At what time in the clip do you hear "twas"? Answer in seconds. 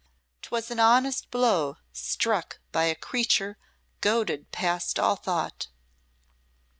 0.41-0.71